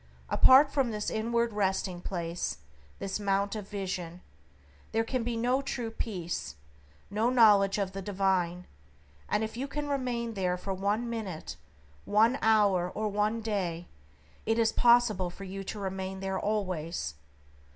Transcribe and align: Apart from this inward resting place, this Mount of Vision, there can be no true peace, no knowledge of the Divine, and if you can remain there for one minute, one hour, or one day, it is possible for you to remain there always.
Apart 0.31 0.71
from 0.71 0.89
this 0.89 1.11
inward 1.11 1.53
resting 1.53 2.01
place, 2.01 2.57
this 2.97 3.19
Mount 3.19 3.55
of 3.55 3.67
Vision, 3.69 4.21
there 4.93 5.03
can 5.03 5.21
be 5.21 5.37
no 5.37 5.61
true 5.61 5.91
peace, 5.91 6.55
no 7.11 7.29
knowledge 7.29 7.77
of 7.77 7.91
the 7.91 8.01
Divine, 8.01 8.65
and 9.29 9.43
if 9.43 9.55
you 9.55 9.67
can 9.67 9.87
remain 9.87 10.33
there 10.33 10.57
for 10.57 10.73
one 10.73 11.07
minute, 11.07 11.55
one 12.05 12.39
hour, 12.41 12.89
or 12.89 13.09
one 13.09 13.41
day, 13.41 13.89
it 14.47 14.57
is 14.57 14.71
possible 14.71 15.29
for 15.29 15.43
you 15.43 15.63
to 15.65 15.77
remain 15.77 16.19
there 16.19 16.39
always. 16.39 17.13